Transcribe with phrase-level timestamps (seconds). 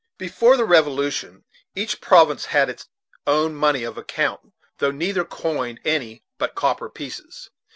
[0.09, 1.43] * Before the Revolution,
[1.75, 2.87] each province had its
[3.27, 4.39] own money of account
[4.79, 7.51] though neither coined any but copper pieces.